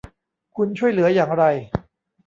[0.55, 1.43] คุณช่วยเหลืออย่างไร